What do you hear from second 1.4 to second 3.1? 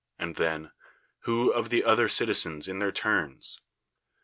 of the other citizens in their